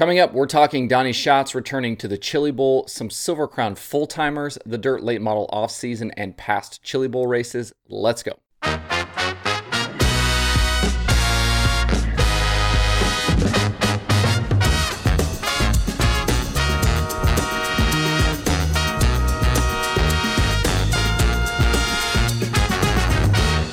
Coming 0.00 0.18
up, 0.18 0.32
we're 0.32 0.46
talking 0.46 0.88
Donny 0.88 1.12
Schatz 1.12 1.54
returning 1.54 1.94
to 1.98 2.08
the 2.08 2.16
Chili 2.16 2.50
Bowl, 2.50 2.86
some 2.86 3.10
Silver 3.10 3.46
Crown 3.46 3.74
full 3.74 4.06
timers, 4.06 4.56
the 4.64 4.78
Dirt 4.78 5.02
late 5.02 5.20
model 5.20 5.46
off 5.52 5.72
season, 5.72 6.10
and 6.12 6.38
past 6.38 6.82
Chili 6.82 7.06
Bowl 7.06 7.26
races. 7.26 7.74
Let's 7.86 8.22
go. 8.22 8.32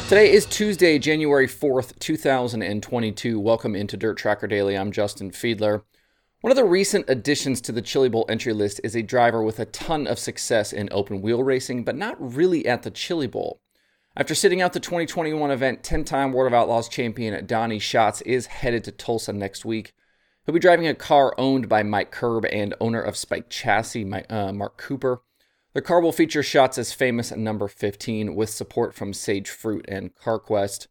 Today 0.10 0.34
is 0.34 0.46
Tuesday, 0.46 1.00
January 1.00 1.48
4th, 1.48 1.98
2022. 2.00 3.40
Welcome 3.40 3.78
into 3.78 3.96
Dirt 3.96 4.18
Tracker 4.18 4.48
Daily. 4.48 4.78
I'm 4.78 4.92
Justin 4.92 5.32
Fiedler. 5.32 5.84
One 6.42 6.52
of 6.52 6.56
the 6.56 6.66
recent 6.66 7.10
additions 7.10 7.62
to 7.62 7.72
the 7.72 7.82
Chili 7.82 8.10
Bowl 8.10 8.24
entry 8.30 8.54
list 8.54 8.80
is 8.84 8.96
a 8.96 9.02
driver 9.02 9.42
with 9.42 9.60
a 9.60 9.66
ton 9.66 10.06
of 10.06 10.20
success 10.20 10.72
in 10.72 10.88
open 10.92 11.20
wheel 11.24 11.44
racing, 11.44 11.84
but 11.84 11.96
not 11.96 12.16
really 12.20 12.68
at 12.68 12.84
the 12.84 12.92
Chili 12.92 13.26
Bowl. 13.26 13.60
After 14.16 14.36
sitting 14.36 14.62
out 14.62 14.74
the 14.74 14.80
2021 14.80 15.50
event, 15.50 15.84
10 15.84 16.04
time 16.04 16.34
World 16.34 16.54
of 16.54 16.56
Outlaws 16.56 16.90
champion 16.90 17.44
Donny 17.48 17.80
Schatz 17.80 18.22
is 18.22 18.46
headed 18.46 18.84
to 18.84 18.92
Tulsa 18.92 19.34
next 19.34 19.66
week. 19.66 19.96
He'll 20.46 20.54
be 20.54 20.60
driving 20.60 20.86
a 20.86 20.94
car 20.94 21.34
owned 21.40 21.68
by 21.68 21.82
Mike 21.82 22.12
Curb 22.12 22.46
and 22.46 22.76
owner 22.80 23.02
of 23.02 23.18
Spike 23.18 23.50
Chassis, 23.50 24.08
uh, 24.30 24.54
Mark 24.54 24.78
Cooper. 24.78 25.22
The 25.74 25.82
car 25.82 26.00
will 26.00 26.12
feature 26.12 26.44
Schatz 26.44 26.78
as 26.78 26.94
famous 26.94 27.32
number 27.32 27.68
15 27.68 28.36
with 28.36 28.52
support 28.52 28.94
from 28.94 29.12
Sage 29.12 29.50
Fruit 29.50 29.86
and 29.88 30.16
CarQuest. 30.16 30.86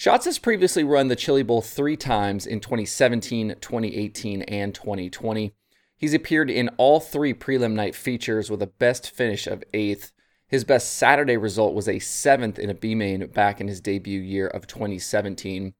Schatz 0.00 0.24
has 0.24 0.38
previously 0.38 0.82
run 0.82 1.08
the 1.08 1.14
Chili 1.14 1.42
Bowl 1.42 1.60
three 1.60 1.94
times 1.94 2.46
in 2.46 2.60
2017, 2.60 3.56
2018, 3.60 4.40
and 4.44 4.74
2020. 4.74 5.52
He's 5.94 6.14
appeared 6.14 6.50
in 6.50 6.70
all 6.78 7.00
three 7.00 7.34
prelim 7.34 7.74
night 7.74 7.94
features 7.94 8.50
with 8.50 8.62
a 8.62 8.66
best 8.66 9.10
finish 9.10 9.46
of 9.46 9.62
eighth. 9.74 10.12
His 10.48 10.64
best 10.64 10.94
Saturday 10.94 11.36
result 11.36 11.74
was 11.74 11.86
a 11.86 11.98
seventh 11.98 12.58
in 12.58 12.70
a 12.70 12.74
B 12.74 12.94
main 12.94 13.26
back 13.26 13.60
in 13.60 13.68
his 13.68 13.82
debut 13.82 14.22
year 14.22 14.46
of 14.46 14.66
2017. 14.66 15.74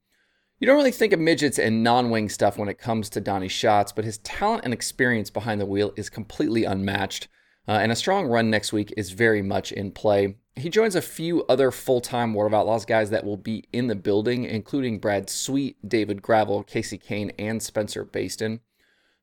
You 0.58 0.67
don't 0.67 0.77
really 0.77 0.91
think 0.91 1.14
of 1.14 1.19
midgets 1.19 1.58
and 1.58 1.83
non 1.83 2.11
wing 2.11 2.28
stuff 2.28 2.58
when 2.58 2.69
it 2.69 2.78
comes 2.78 3.08
to 3.08 3.23
Donny 3.23 3.48
Schatz, 3.48 3.91
but 3.91 4.05
his 4.05 4.19
talent 4.19 4.67
and 4.67 4.75
experience 4.75 5.30
behind 5.30 5.62
the 5.62 5.64
wheel 5.64 5.95
is 5.97 6.11
completely 6.11 6.64
unmatched 6.64 7.28
uh, 7.69 7.72
and 7.72 7.92
a 7.92 7.97
strong 7.97 8.27
run 8.27 8.50
next 8.50 8.72
week 8.72 8.92
is 8.97 9.11
very 9.11 9.42
much 9.42 9.72
in 9.72 9.92
play. 9.92 10.36
He 10.56 10.69
joins 10.69 10.94
a 10.94 11.03
few 11.03 11.44
other 11.44 11.70
full 11.70 12.00
time 12.00 12.34
World 12.34 12.52
of 12.52 12.58
Outlaws 12.58 12.84
guys 12.84 13.11
that 13.11 13.25
will 13.25 13.36
be 13.36 13.64
in 13.72 13.86
the 13.86 13.94
building, 13.94 14.44
including 14.44 14.98
Brad 14.98 15.30
Sweet, 15.30 15.77
David 15.86 16.22
Gravel, 16.22 16.64
Kasey 16.64 17.02
Kahne, 17.02 17.33
and 17.39 17.62
Spencer 17.62 18.05
Bayston. 18.05 18.61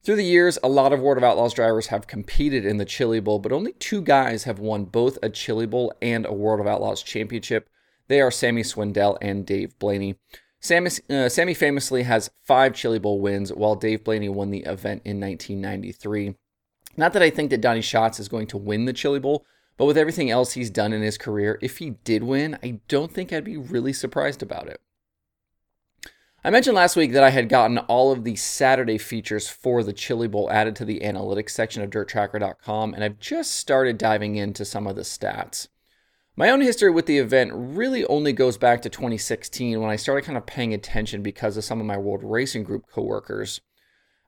Through 0.03 0.16
the 0.16 0.23
years, 0.23 0.57
a 0.63 0.69
lot 0.69 0.94
of 0.94 1.02
World 1.02 1.17
of 1.17 1.23
Outlaws 1.23 1.53
drivers 1.53 1.88
have 1.88 2.07
competed 2.07 2.66
in 2.66 2.77
the 2.77 2.85
Chili 2.85 3.19
Bowl, 3.19 3.39
but 3.39 3.52
only 3.52 3.73
two 3.73 4.02
guys 4.02 4.45
have 4.45 4.59
won 4.59 4.85
both 4.85 5.19
a 5.22 5.29
Chili 5.29 5.66
Bowl 5.66 5.94
and 6.01 6.25
a 6.25 6.33
World 6.33 6.61
of 6.61 6.67
Outlaws 6.67 7.03
championship. 7.03 7.67
They 8.07 8.22
are 8.22 8.31
Sammy 8.31 8.63
Swindell 8.63 9.17
and 9.22 9.45
Dave 9.45 9.77
Blaney. 9.79 10.16
Sammy, 10.61 10.89
uh, 11.09 11.29
Sammy 11.29 11.53
famously 11.53 12.03
has 12.03 12.31
five 12.44 12.73
Chili 12.73 12.99
Bowl 12.99 13.19
wins, 13.19 13.51
while 13.51 13.75
Dave 13.75 14.03
Blaney 14.03 14.29
won 14.29 14.49
the 14.49 14.59
event 14.59 15.01
in 15.03 15.19
1993. 15.19 16.35
Not 16.98 17.14
that 17.14 17.22
I 17.22 17.30
think 17.30 17.52
that 17.52 17.62
Donny 17.62 17.81
Schatz 17.81 18.20
is 18.20 18.28
going 18.28 18.48
to 18.48 18.58
win 18.58 18.86
the 18.86 18.94
Chili 18.94 19.20
Bowl, 19.20 19.45
but 19.78 19.86
with 19.86 19.98
everything 19.98 20.31
else 20.31 20.53
he's 20.53 20.72
done 20.72 20.92
in 20.92 21.03
his 21.03 21.17
career, 21.17 21.59
if 21.62 21.78
he 21.78 21.92
did 22.03 22.23
win, 22.23 22.58
I 22.64 22.80
don't 22.88 23.12
think 23.12 23.31
I'd 23.31 23.44
be 23.44 23.58
really 23.58 23.94
surprised 23.94 24.42
about 24.42 24.67
it. 24.67 24.81
I 26.44 26.50
mentioned 26.50 26.75
last 26.75 26.95
week 26.95 27.12
that 27.12 27.23
I 27.23 27.30
had 27.30 27.50
gotten 27.50 27.78
all 27.78 28.12
of 28.12 28.23
the 28.23 28.36
Saturday 28.36 28.98
features 28.98 29.48
for 29.48 29.84
the 29.84 29.94
Chili 29.94 30.28
Bowl 30.28 30.50
added 30.50 30.75
to 30.78 30.86
the 30.86 31.02
analytics 31.02 31.52
section 31.52 31.84
of 31.84 31.90
dirttracker.com, 31.92 32.94
and 32.94 33.03
I've 33.03 33.20
just 33.20 33.56
started 33.56 33.98
diving 33.98 34.36
into 34.36 34.66
some 34.66 34.88
of 34.88 34.95
the 34.95 35.02
stats. 35.03 35.68
My 36.36 36.50
own 36.50 36.62
history 36.62 36.90
with 36.90 37.06
the 37.06 37.18
event 37.18 37.52
really 37.53 38.06
only 38.06 38.31
goes 38.31 38.57
back 38.57 38.81
to 38.84 38.90
2016 38.90 39.80
when 39.80 39.90
I 39.90 39.96
started 39.96 40.25
kind 40.25 40.38
of 40.38 40.46
paying 40.46 40.74
attention 40.74 41.22
because 41.22 41.57
of 41.57 41.63
some 41.63 41.80
of 41.80 41.86
my 41.86 41.97
World 41.97 42.24
Racing 42.24 42.63
Group 42.63 42.86
coworkers. 42.91 43.62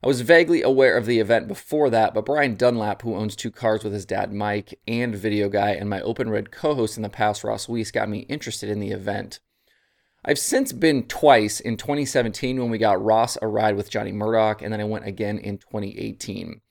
I 0.02 0.06
was 0.06 0.22
vaguely 0.22 0.62
aware 0.62 0.96
of 0.96 1.04
the 1.04 1.18
event 1.18 1.46
before 1.46 1.90
that, 1.90 2.14
but 2.14 2.24
Brian 2.24 2.54
Dunlap, 2.54 3.02
who 3.02 3.14
owns 3.14 3.36
two 3.36 3.50
cars 3.50 3.84
with 3.84 3.92
his 3.92 4.06
dad 4.06 4.32
Mike, 4.32 4.80
and 4.88 5.14
Video 5.14 5.50
Guy, 5.50 5.72
and 5.72 5.90
my 5.90 6.00
Open 6.00 6.30
Red 6.30 6.50
co 6.50 6.74
host 6.74 6.96
in 6.96 7.02
the 7.02 7.10
past, 7.10 7.44
Ross 7.44 7.68
Weiss, 7.68 7.90
got 7.90 8.08
me 8.08 8.20
interested 8.20 8.70
in 8.70 8.80
the 8.80 8.92
event. 8.92 9.40
I've 10.24 10.38
since 10.38 10.72
been 10.72 11.02
twice 11.02 11.60
in 11.60 11.76
2017 11.76 12.58
when 12.58 12.70
we 12.70 12.78
got 12.78 13.02
Ross 13.02 13.36
a 13.42 13.46
ride 13.46 13.76
with 13.76 13.90
Johnny 13.90 14.12
Murdoch, 14.12 14.62
and 14.62 14.72
then 14.72 14.80
I 14.80 14.84
went 14.84 15.06
again 15.06 15.38
in 15.38 15.58
2018. 15.58 16.62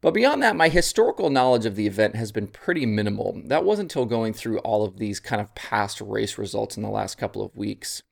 But 0.00 0.14
beyond 0.14 0.40
that, 0.44 0.56
my 0.56 0.68
historical 0.68 1.28
knowledge 1.28 1.66
of 1.66 1.74
the 1.74 1.88
event 1.88 2.14
has 2.14 2.30
been 2.30 2.46
pretty 2.46 2.86
minimal. 2.86 3.42
That 3.46 3.64
wasn't 3.64 3.90
until 3.90 4.06
going 4.06 4.32
through 4.32 4.58
all 4.60 4.84
of 4.84 4.98
these 4.98 5.18
kind 5.18 5.42
of 5.42 5.54
past 5.56 6.00
race 6.00 6.38
results 6.38 6.76
in 6.76 6.84
the 6.84 6.88
last 6.88 7.18
couple 7.18 7.42
of 7.42 7.54
weeks. 7.56 8.04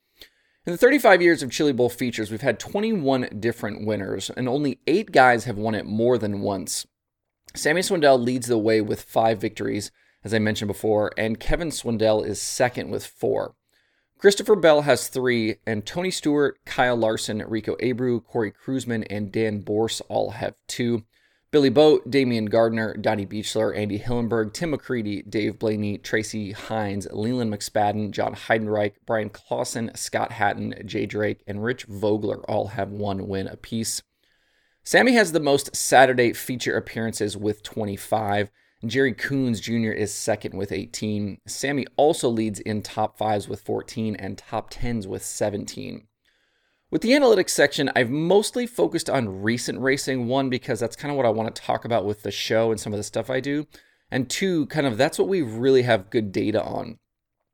In 0.68 0.72
the 0.72 0.76
35 0.76 1.22
years 1.22 1.42
of 1.42 1.50
Chili 1.50 1.72
Bowl 1.72 1.88
features, 1.88 2.30
we've 2.30 2.42
had 2.42 2.60
21 2.60 3.38
different 3.40 3.86
winners, 3.86 4.28
and 4.28 4.46
only 4.46 4.80
eight 4.86 5.12
guys 5.12 5.44
have 5.44 5.56
won 5.56 5.74
it 5.74 5.86
more 5.86 6.18
than 6.18 6.42
once. 6.42 6.86
Sammy 7.54 7.80
Swindell 7.80 8.22
leads 8.22 8.48
the 8.48 8.58
way 8.58 8.82
with 8.82 9.00
five 9.00 9.40
victories, 9.40 9.90
as 10.22 10.34
I 10.34 10.38
mentioned 10.40 10.68
before, 10.68 11.10
and 11.16 11.40
Kevin 11.40 11.70
Swindell 11.70 12.22
is 12.22 12.38
second 12.38 12.90
with 12.90 13.06
four. 13.06 13.54
Christopher 14.18 14.56
Bell 14.56 14.82
has 14.82 15.08
three, 15.08 15.56
and 15.66 15.86
Tony 15.86 16.10
Stewart, 16.10 16.58
Kyle 16.66 16.96
Larson, 16.96 17.42
Rico 17.48 17.74
Abreu, 17.76 18.22
Cory 18.22 18.52
Kruseman, 18.52 19.06
and 19.08 19.32
Dan 19.32 19.62
Boorse 19.62 20.02
all 20.10 20.32
have 20.32 20.54
two. 20.66 21.02
Billy 21.50 21.70
Boat, 21.70 22.10
Damion 22.10 22.50
Gardner, 22.50 22.94
Donnie 22.94 23.24
Beechler, 23.24 23.74
Andy 23.74 23.98
Hillenberg, 23.98 24.52
Tim 24.52 24.72
McCreadie, 24.72 25.28
Dave 25.30 25.58
Blaney, 25.58 25.96
Tracy 25.96 26.52
Hines, 26.52 27.06
Lealand 27.06 27.48
McSpadden, 27.48 28.10
John 28.10 28.34
Heidenreich, 28.34 28.92
Bryan 29.06 29.30
Clauson, 29.30 29.96
Scott 29.96 30.32
Hatton, 30.32 30.74
Jay 30.84 31.06
Drake, 31.06 31.42
and 31.46 31.64
Rich 31.64 31.84
Vogler 31.84 32.44
all 32.50 32.66
have 32.68 32.90
one 32.90 33.28
win 33.28 33.46
apiece. 33.46 34.02
Sammy 34.84 35.12
has 35.12 35.32
the 35.32 35.40
most 35.40 35.74
Saturday 35.74 36.34
feature 36.34 36.76
appearances 36.76 37.34
with 37.34 37.62
25. 37.62 38.50
Jerry 38.84 39.14
Coons 39.14 39.60
Jr. 39.60 39.92
is 39.92 40.12
second 40.12 40.54
with 40.54 40.70
18. 40.70 41.38
Sammy 41.46 41.86
also 41.96 42.28
leads 42.28 42.60
in 42.60 42.82
top 42.82 43.16
fives 43.16 43.48
with 43.48 43.62
14 43.62 44.16
and 44.16 44.36
top 44.36 44.68
tens 44.68 45.08
with 45.08 45.24
17. 45.24 46.07
With 46.90 47.02
the 47.02 47.10
analytics 47.10 47.50
section, 47.50 47.90
I've 47.94 48.08
mostly 48.08 48.66
focused 48.66 49.10
on 49.10 49.42
recent 49.42 49.78
racing. 49.78 50.26
One, 50.26 50.48
because 50.48 50.80
that's 50.80 50.96
kind 50.96 51.10
of 51.10 51.18
what 51.18 51.26
I 51.26 51.30
want 51.30 51.54
to 51.54 51.62
talk 51.62 51.84
about 51.84 52.06
with 52.06 52.22
the 52.22 52.30
show 52.30 52.70
and 52.70 52.80
some 52.80 52.94
of 52.94 52.96
the 52.96 53.02
stuff 53.02 53.28
I 53.28 53.40
do. 53.40 53.66
And 54.10 54.30
two, 54.30 54.64
kind 54.66 54.86
of 54.86 54.96
that's 54.96 55.18
what 55.18 55.28
we 55.28 55.42
really 55.42 55.82
have 55.82 56.08
good 56.08 56.32
data 56.32 56.64
on. 56.64 56.98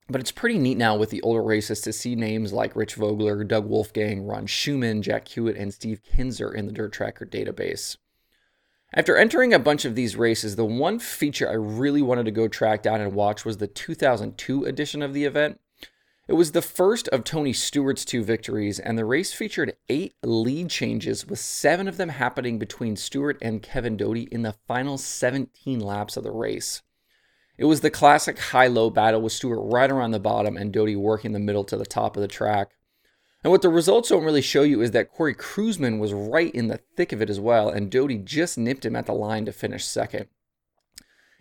But 0.08 0.20
it's 0.20 0.30
pretty 0.30 0.58
neat 0.58 0.78
now 0.78 0.96
with 0.96 1.10
the 1.10 1.22
older 1.22 1.42
races 1.42 1.80
to 1.80 1.92
see 1.92 2.14
names 2.14 2.52
like 2.52 2.76
Rich 2.76 2.94
Vogler, 2.94 3.42
Doug 3.42 3.66
Wolfgang, 3.66 4.22
Ron 4.22 4.46
Shuman, 4.46 5.00
Jack 5.00 5.26
Hewitt, 5.26 5.56
and 5.56 5.74
Steve 5.74 6.00
Kinser 6.02 6.54
in 6.54 6.66
the 6.66 6.72
Dirt 6.72 6.92
Tracker 6.92 7.26
database. 7.26 7.96
After 8.92 9.16
entering 9.16 9.52
a 9.52 9.58
bunch 9.58 9.84
of 9.84 9.96
these 9.96 10.14
races, 10.14 10.54
the 10.54 10.64
one 10.64 11.00
feature 11.00 11.48
I 11.48 11.54
really 11.54 12.02
wanted 12.02 12.26
to 12.26 12.30
go 12.30 12.46
track 12.46 12.84
down 12.84 13.00
and 13.00 13.14
watch 13.14 13.44
was 13.44 13.56
the 13.56 13.66
2002 13.66 14.64
edition 14.64 15.02
of 15.02 15.12
the 15.12 15.24
event. 15.24 15.58
It 16.26 16.32
was 16.32 16.52
the 16.52 16.62
first 16.62 17.06
of 17.08 17.22
Tony 17.22 17.52
Stewart's 17.52 18.02
two 18.02 18.24
victories, 18.24 18.80
and 18.80 18.96
the 18.96 19.04
race 19.04 19.34
featured 19.34 19.76
eight 19.90 20.14
lead 20.22 20.70
changes, 20.70 21.26
with 21.26 21.38
seven 21.38 21.86
of 21.86 21.98
them 21.98 22.08
happening 22.08 22.58
between 22.58 22.96
Stewart 22.96 23.36
and 23.42 23.62
Kevin 23.62 23.98
Doty 23.98 24.22
in 24.32 24.40
the 24.40 24.54
final 24.66 24.96
17 24.96 25.80
laps 25.80 26.16
of 26.16 26.24
the 26.24 26.30
race. 26.32 26.80
It 27.58 27.66
was 27.66 27.82
the 27.82 27.90
classic 27.90 28.38
high 28.38 28.68
low 28.68 28.88
battle 28.88 29.20
with 29.20 29.34
Stewart 29.34 29.60
right 29.62 29.90
around 29.90 30.12
the 30.12 30.18
bottom 30.18 30.56
and 30.56 30.72
Doty 30.72 30.96
working 30.96 31.32
the 31.32 31.38
middle 31.38 31.64
to 31.64 31.76
the 31.76 31.84
top 31.84 32.16
of 32.16 32.22
the 32.22 32.28
track. 32.28 32.70
And 33.42 33.50
what 33.50 33.60
the 33.60 33.68
results 33.68 34.08
don't 34.08 34.24
really 34.24 34.40
show 34.40 34.62
you 34.62 34.80
is 34.80 34.92
that 34.92 35.12
Cory 35.12 35.34
Kruseman 35.34 35.98
was 35.98 36.14
right 36.14 36.52
in 36.54 36.68
the 36.68 36.80
thick 36.96 37.12
of 37.12 37.20
it 37.20 37.28
as 37.28 37.38
well, 37.38 37.68
and 37.68 37.90
Doty 37.90 38.16
just 38.16 38.56
nipped 38.56 38.86
him 38.86 38.96
at 38.96 39.04
the 39.04 39.12
line 39.12 39.44
to 39.44 39.52
finish 39.52 39.84
second. 39.84 40.28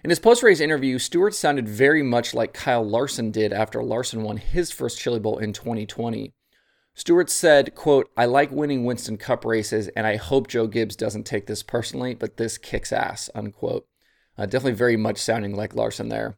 In 0.03 0.09
his 0.09 0.19
post 0.19 0.43
race 0.43 0.59
interview, 0.59 0.99
Stewart 0.99 1.33
sounded 1.33 1.69
very 1.69 2.03
much 2.03 2.33
like 2.33 2.53
Kyle 2.53 2.85
Larson 2.85 3.31
did 3.31 3.53
after 3.53 3.81
Larson 3.81 4.21
won 4.23 4.35
his 4.35 4.69
first 4.69 4.99
Chili 4.99 5.19
Bowl 5.19 5.37
in 5.37 5.53
2020. 5.53 6.33
Stewart 6.93 7.29
said, 7.29 7.73
quote, 7.73 8.11
I 8.17 8.25
like 8.25 8.51
winning 8.51 8.83
Winston 8.83 9.15
Cup 9.17 9.45
races, 9.45 9.87
and 9.95 10.05
I 10.05 10.17
hope 10.17 10.49
Joe 10.49 10.67
Gibbs 10.67 10.97
doesn't 10.97 11.23
take 11.23 11.47
this 11.47 11.63
personally, 11.63 12.15
but 12.15 12.35
this 12.35 12.57
kicks 12.57 12.91
ass, 12.91 13.29
unquote. 13.33 13.87
Uh, 14.37 14.45
definitely 14.45 14.73
very 14.73 14.97
much 14.97 15.19
sounding 15.19 15.55
like 15.55 15.73
Larson 15.73 16.09
there. 16.09 16.37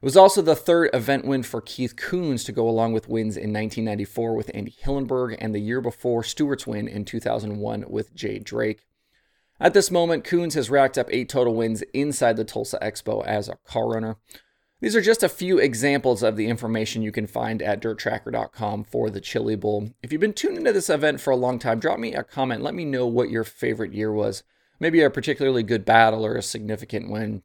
It 0.00 0.04
was 0.04 0.16
also 0.16 0.40
the 0.40 0.56
third 0.56 0.88
event 0.94 1.26
win 1.26 1.42
for 1.42 1.60
Keith 1.60 1.96
Kunz 1.96 2.46
to 2.46 2.52
go 2.52 2.66
along 2.66 2.94
with 2.94 3.10
wins 3.10 3.36
in 3.36 3.52
1994 3.52 4.34
with 4.34 4.50
Andy 4.54 4.74
Hillenberg 4.82 5.36
and 5.38 5.54
the 5.54 5.60
year 5.60 5.82
before 5.82 6.24
Stewart's 6.24 6.66
win 6.66 6.88
in 6.88 7.04
2001 7.04 7.84
with 7.88 8.14
Jay 8.14 8.38
Drake. 8.38 8.86
At 9.62 9.74
this 9.74 9.92
moment, 9.92 10.24
Kunz 10.24 10.54
has 10.54 10.70
racked 10.70 10.98
up 10.98 11.06
eight 11.12 11.28
total 11.28 11.54
wins 11.54 11.82
inside 11.94 12.36
the 12.36 12.44
Tulsa 12.44 12.80
Expo 12.82 13.24
as 13.24 13.48
a 13.48 13.58
car 13.64 13.88
runner. 13.88 14.16
These 14.80 14.96
are 14.96 15.00
just 15.00 15.22
a 15.22 15.28
few 15.28 15.58
examples 15.58 16.24
of 16.24 16.34
the 16.34 16.48
information 16.48 17.00
you 17.00 17.12
can 17.12 17.28
find 17.28 17.62
at 17.62 17.80
dirttracker.com 17.80 18.82
for 18.82 19.08
the 19.08 19.20
Chili 19.20 19.54
Bowl. 19.54 19.90
If 20.02 20.10
you've 20.10 20.20
been 20.20 20.32
tuned 20.32 20.58
into 20.58 20.72
this 20.72 20.90
event 20.90 21.20
for 21.20 21.30
a 21.30 21.36
long 21.36 21.60
time, 21.60 21.78
drop 21.78 22.00
me 22.00 22.12
a 22.12 22.24
comment. 22.24 22.64
Let 22.64 22.74
me 22.74 22.84
know 22.84 23.06
what 23.06 23.30
your 23.30 23.44
favorite 23.44 23.94
year 23.94 24.12
was. 24.12 24.42
Maybe 24.80 25.00
a 25.00 25.08
particularly 25.10 25.62
good 25.62 25.84
battle 25.84 26.26
or 26.26 26.34
a 26.34 26.42
significant 26.42 27.08
win. 27.08 27.44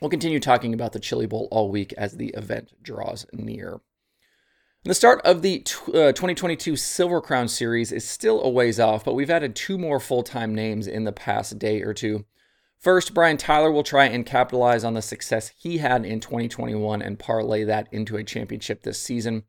We'll 0.00 0.10
continue 0.10 0.38
talking 0.38 0.72
about 0.74 0.92
the 0.92 1.00
Chili 1.00 1.26
Bowl 1.26 1.48
all 1.50 1.72
week 1.72 1.92
as 1.94 2.18
the 2.18 2.28
event 2.36 2.72
draws 2.80 3.26
near. 3.32 3.80
The 4.84 4.94
start 4.94 5.20
of 5.24 5.42
the 5.42 5.62
uh, 5.88 6.12
2022 6.12 6.76
Silver 6.76 7.20
Crown 7.20 7.48
Series 7.48 7.90
is 7.90 8.08
still 8.08 8.40
a 8.40 8.48
ways 8.48 8.78
off, 8.78 9.04
but 9.04 9.14
we've 9.14 9.28
added 9.28 9.56
two 9.56 9.76
more 9.76 9.98
full 9.98 10.22
time 10.22 10.54
names 10.54 10.86
in 10.86 11.02
the 11.02 11.12
past 11.12 11.58
day 11.58 11.82
or 11.82 11.92
two. 11.92 12.24
First, 12.78 13.12
Brian 13.12 13.36
Tyler 13.36 13.72
will 13.72 13.82
try 13.82 14.04
and 14.04 14.24
capitalize 14.24 14.84
on 14.84 14.94
the 14.94 15.02
success 15.02 15.50
he 15.58 15.78
had 15.78 16.06
in 16.06 16.20
2021 16.20 17.02
and 17.02 17.18
parlay 17.18 17.64
that 17.64 17.88
into 17.90 18.16
a 18.16 18.22
championship 18.22 18.84
this 18.84 19.02
season. 19.02 19.42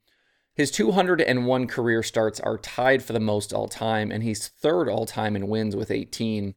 His 0.56 0.72
201 0.72 1.68
career 1.68 2.02
starts 2.02 2.40
are 2.40 2.58
tied 2.58 3.04
for 3.04 3.14
the 3.14 3.20
most 3.20 3.54
all 3.54 3.68
time, 3.68 4.12
and 4.12 4.24
he's 4.24 4.48
third 4.48 4.90
all 4.90 5.06
time 5.06 5.36
in 5.36 5.48
wins 5.48 5.76
with 5.76 5.92
18. 5.92 6.56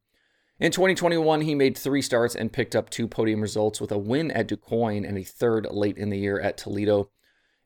In 0.59 0.73
2021, 0.73 1.43
he 1.43 1.55
made 1.55 1.77
three 1.77 2.01
starts 2.01 2.35
and 2.35 2.51
picked 2.51 2.75
up 2.75 2.89
two 2.89 3.07
podium 3.07 3.43
results 3.43 3.83
with 3.83 3.93
a 3.93 3.99
win 3.99 4.31
at 4.31 4.49
DuQuoin 4.49 5.07
and 5.07 5.19
a 5.19 5.25
third 5.25 5.67
late 5.71 5.99
in 5.99 6.09
the 6.09 6.19
year 6.19 6.41
at 6.41 6.57
Toledo. 6.57 7.11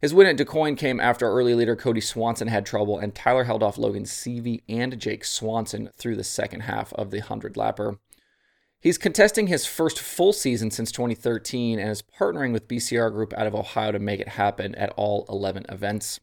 His 0.03 0.13
win 0.13 0.27
at 0.27 0.37
DuQuoin 0.37 0.77
came 0.77 1.01
after 1.01 1.27
early 1.27 1.55
leader 1.55 1.75
Kody 1.75 2.03
Swanson 2.03 2.49
had 2.49 2.67
trouble, 2.67 2.99
and 2.99 3.15
Tyler 3.15 3.45
held 3.45 3.63
off 3.63 3.79
Logan 3.79 4.05
Seavey 4.05 4.63
and 4.69 4.99
Jake 4.99 5.25
Swanson 5.25 5.89
through 5.97 6.17
the 6.17 6.25
second 6.25 6.61
half 6.61 6.93
of 6.93 7.11
the 7.11 7.21
100 7.21 7.55
lapper. 7.55 7.99
He's 8.79 8.99
contesting 8.99 9.47
his 9.47 9.65
first 9.65 9.99
full 9.99 10.35
season 10.35 10.71
since 10.71 10.93
2013 10.93 11.79
and 11.79 11.91
is 11.91 12.03
partnering 12.03 12.53
with 12.53 12.69
BCR 12.69 13.11
Group 13.11 13.33
out 13.35 13.47
of 13.47 13.55
Ohio 13.55 13.91
to 13.93 13.99
make 13.99 14.21
it 14.21 14.29
happen 14.29 14.75
at 14.75 14.93
all 14.97 15.25
11 15.31 15.65
events. 15.71 16.21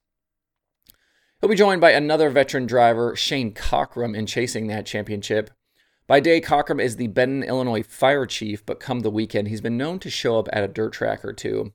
He'll 1.42 1.50
be 1.50 1.56
joined 1.56 1.82
by 1.82 1.92
another 1.92 2.30
veteran 2.30 2.68
driver, 2.68 3.16
Shane 3.16 3.54
Cockrum, 3.54 4.16
in 4.16 4.28
chasing 4.28 4.68
that 4.68 4.86
championship. 4.86 5.50
By 6.06 6.20
day, 6.20 6.40
Cockrum 6.40 6.82
is 6.82 6.96
the 6.96 7.08
Benton, 7.08 7.44
Illinois 7.44 7.84
fire 7.84 8.26
chief, 8.28 8.66
but 8.66 8.80
come 8.80 9.00
the 9.00 9.10
weekend, 9.10 9.48
he's 9.48 9.62
been 9.62 9.78
known 9.78 10.00
to 10.00 10.10
show 10.10 10.38
up 10.38 10.48
at 10.54 10.64
a 10.64 10.68
dirt 10.68 10.94
track 10.94 11.26
or 11.26 11.34
two. 11.34 11.74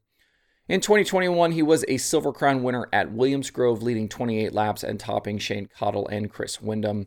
In 0.68 0.82
2021, 0.82 1.52
he 1.52 1.62
was 1.62 1.82
a 1.88 1.96
Silver 1.96 2.30
Crown 2.30 2.62
winner 2.62 2.88
at 2.92 3.10
Williams 3.10 3.48
Grove, 3.48 3.82
leading 3.82 4.06
28 4.06 4.52
laps 4.52 4.84
and 4.84 5.00
topping 5.00 5.38
Shane 5.38 5.66
Cottle 5.66 6.06
and 6.08 6.30
Chris 6.30 6.60
Windom. 6.60 7.06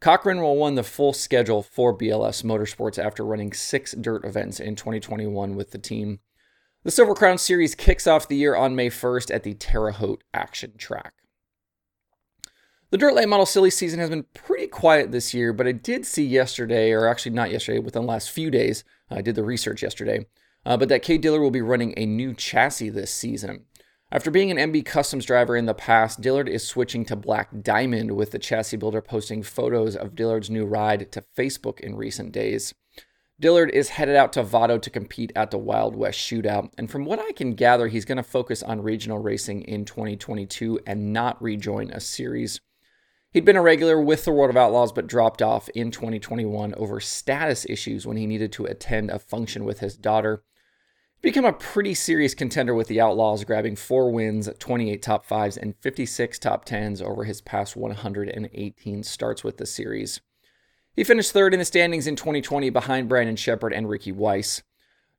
Cockrum 0.00 0.40
will 0.40 0.54
won 0.54 0.76
the 0.76 0.84
full 0.84 1.12
schedule 1.12 1.64
for 1.64 1.96
BLS 1.98 2.44
Motorsports 2.44 3.04
after 3.04 3.24
running 3.24 3.52
six 3.52 3.90
dirt 3.92 4.24
events 4.24 4.60
in 4.60 4.76
2021 4.76 5.56
with 5.56 5.72
the 5.72 5.78
team. 5.78 6.20
The 6.84 6.92
Silver 6.92 7.16
Crown 7.16 7.38
Series 7.38 7.74
kicks 7.74 8.06
off 8.06 8.28
the 8.28 8.36
year 8.36 8.54
on 8.54 8.76
May 8.76 8.88
1st 8.88 9.34
at 9.34 9.42
the 9.42 9.54
Terre 9.54 9.90
Haute 9.90 10.22
Action 10.32 10.76
Track. 10.78 11.12
The 12.90 12.98
Dirt 12.98 13.14
Late 13.14 13.28
Model 13.28 13.46
Silly 13.46 13.70
season 13.70 13.98
has 13.98 14.10
been 14.10 14.26
pretty 14.32 14.68
quiet 14.68 15.10
this 15.10 15.34
year, 15.34 15.52
but 15.52 15.66
I 15.66 15.72
did 15.72 16.06
see 16.06 16.24
yesterday, 16.24 16.92
or 16.92 17.08
actually 17.08 17.32
not 17.32 17.50
yesterday, 17.50 17.80
within 17.80 18.02
the 18.02 18.08
last 18.08 18.30
few 18.30 18.48
days, 18.48 18.84
I 19.10 19.22
did 19.22 19.34
the 19.34 19.42
research 19.42 19.82
yesterday, 19.82 20.26
uh, 20.64 20.76
but 20.76 20.88
that 20.88 21.02
Kay 21.02 21.18
Dillard 21.18 21.40
will 21.40 21.50
be 21.50 21.62
running 21.62 21.94
a 21.96 22.06
new 22.06 22.34
chassis 22.34 22.90
this 22.90 23.10
season. 23.12 23.64
After 24.10 24.30
being 24.30 24.50
an 24.50 24.72
MB 24.72 24.84
Customs 24.84 25.24
driver 25.24 25.56
in 25.56 25.64
the 25.64 25.72
past, 25.72 26.20
Dillard 26.20 26.46
is 26.46 26.66
switching 26.66 27.06
to 27.06 27.16
Black 27.16 27.62
Diamond, 27.62 28.12
with 28.12 28.30
the 28.30 28.38
chassis 28.38 28.76
builder 28.76 29.00
posting 29.00 29.42
photos 29.42 29.96
of 29.96 30.14
Dillard's 30.14 30.50
new 30.50 30.66
ride 30.66 31.10
to 31.12 31.24
Facebook 31.36 31.80
in 31.80 31.96
recent 31.96 32.30
days. 32.30 32.74
Dillard 33.40 33.70
is 33.70 33.88
headed 33.88 34.14
out 34.14 34.32
to 34.34 34.42
Vado 34.42 34.76
to 34.78 34.90
compete 34.90 35.32
at 35.34 35.50
the 35.50 35.58
Wild 35.58 35.96
West 35.96 36.18
Shootout, 36.18 36.70
and 36.76 36.90
from 36.90 37.06
what 37.06 37.18
I 37.18 37.32
can 37.32 37.54
gather, 37.54 37.88
he's 37.88 38.04
going 38.04 38.16
to 38.16 38.22
focus 38.22 38.62
on 38.62 38.82
regional 38.82 39.18
racing 39.18 39.62
in 39.62 39.86
2022 39.86 40.80
and 40.86 41.12
not 41.14 41.42
rejoin 41.42 41.90
a 41.90 41.98
series. 41.98 42.60
He'd 43.32 43.46
been 43.46 43.56
a 43.56 43.62
regular 43.62 43.98
with 43.98 44.26
the 44.26 44.32
World 44.32 44.50
of 44.50 44.58
Outlaws 44.58 44.92
but 44.92 45.06
dropped 45.06 45.40
off 45.40 45.70
in 45.70 45.90
2021 45.90 46.74
over 46.74 47.00
status 47.00 47.64
issues 47.66 48.06
when 48.06 48.18
he 48.18 48.26
needed 48.26 48.52
to 48.52 48.66
attend 48.66 49.10
a 49.10 49.18
function 49.18 49.64
with 49.64 49.80
his 49.80 49.96
daughter 49.96 50.44
become 51.22 51.44
a 51.44 51.52
pretty 51.52 51.94
serious 51.94 52.34
contender 52.34 52.74
with 52.74 52.88
the 52.88 53.00
Outlaws, 53.00 53.44
grabbing 53.44 53.76
four 53.76 54.10
wins, 54.10 54.48
28 54.58 55.00
top 55.00 55.24
fives, 55.24 55.56
and 55.56 55.76
56 55.80 56.38
top 56.40 56.64
tens 56.64 57.00
over 57.00 57.24
his 57.24 57.40
past 57.40 57.76
118 57.76 59.02
starts 59.04 59.44
with 59.44 59.56
the 59.56 59.66
series. 59.66 60.20
He 60.94 61.04
finished 61.04 61.32
third 61.32 61.54
in 61.54 61.60
the 61.60 61.64
standings 61.64 62.06
in 62.06 62.16
2020 62.16 62.68
behind 62.70 63.08
Brandon 63.08 63.36
Sheppard 63.36 63.72
and 63.72 63.88
Ricky 63.88 64.12
Weiss. 64.12 64.62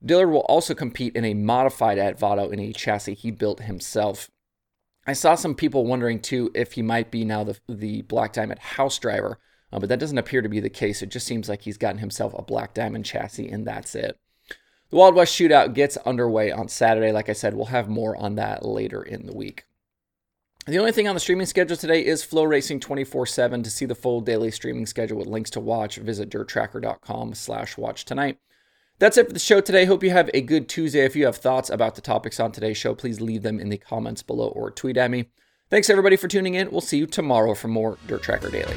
Dillard 0.06 0.30
will 0.30 0.42
also 0.42 0.76
compete 0.76 1.16
in 1.16 1.24
a 1.24 1.34
modified 1.34 1.98
at 1.98 2.20
Vado 2.20 2.50
in 2.50 2.60
a 2.60 2.74
chassis 2.74 3.16
he 3.16 3.32
built 3.32 3.62
himself. 3.62 4.30
I 5.08 5.14
saw 5.14 5.36
some 5.36 5.56
people 5.56 5.86
wondering 5.86 6.20
too 6.20 6.52
if 6.54 6.74
he 6.74 6.82
might 6.82 7.10
be 7.12 7.26
now 7.26 7.44
the, 7.44 7.58
the 7.68 8.02
Black 8.04 8.34
Diamond 8.34 8.60
house 8.60 9.00
driver, 9.00 9.40
uh, 9.72 9.80
but 9.80 9.90
that 9.90 10.00
doesn't 10.00 10.18
appear 10.18 10.42
to 10.42 10.50
be 10.50 10.60
the 10.60 10.70
case. 10.70 11.02
It 11.02 11.10
just 11.10 11.26
seems 11.26 11.50
like 11.50 11.62
he's 11.62 11.78
gotten 11.78 12.00
himself 12.00 12.34
a 12.38 12.42
Black 12.42 12.74
Diamond 12.74 13.06
chassis 13.06 13.50
and 13.50 13.66
that's 13.66 13.96
it. 13.96 14.18
The 14.94 15.00
Wild 15.00 15.16
West 15.16 15.34
Shootout 15.34 15.74
gets 15.74 15.98
underway 15.98 16.52
on 16.52 16.68
Saturday. 16.68 17.12
Like 17.12 17.28
I 17.28 17.34
said, 17.34 17.56
we'll 17.56 17.66
have 17.66 17.90
more 17.90 18.16
on 18.16 18.36
that 18.36 18.64
later 18.64 19.02
in 19.02 19.26
the 19.26 19.34
week. 19.34 19.66
The 20.68 20.78
only 20.78 20.92
thing 20.92 21.08
on 21.08 21.16
the 21.16 21.20
streaming 21.20 21.48
schedule 21.48 21.76
today 21.76 22.06
is 22.06 22.24
FloRacing 22.24 22.80
24-7. 22.80 23.64
To 23.64 23.72
see 23.72 23.88
the 23.88 23.96
full 23.96 24.22
daily 24.22 24.52
streaming 24.52 24.86
schedule 24.86 25.18
with 25.18 25.26
links 25.26 25.50
to 25.50 25.60
watch, 25.60 25.96
visit 25.96 26.30
dirttracker.com 26.30 27.34
slash 27.34 27.76
watch 27.76 28.06
tonight. 28.06 28.38
That's 29.00 29.18
it 29.18 29.26
for 29.26 29.34
the 29.34 29.40
show 29.40 29.62
today. 29.62 29.86
Hope 29.86 30.04
you 30.04 30.12
have 30.12 30.30
a 30.32 30.42
good 30.42 30.70
Tuesday. 30.70 31.04
If 31.04 31.16
you 31.16 31.26
have 31.26 31.38
thoughts 31.38 31.72
about 31.72 31.96
the 31.96 32.02
topics 32.02 32.40
on 32.40 32.52
today's 32.52 32.78
show, 32.78 32.94
please 32.94 33.20
leave 33.20 33.42
them 33.42 33.60
in 33.60 33.70
the 33.70 33.78
comments 33.80 34.22
below 34.22 34.50
or 34.50 34.70
tweet 34.70 34.98
at 34.98 35.10
me. 35.10 35.26
Thanks 35.72 35.90
everybody 35.90 36.18
for 36.18 36.28
tuning 36.28 36.54
in. 36.54 36.70
We'll 36.70 36.82
see 36.82 37.00
you 37.00 37.08
tomorrow 37.08 37.56
for 37.56 37.68
more 37.68 37.98
Dirt 38.06 38.22
Tracker 38.22 38.52
Daily. 38.52 38.76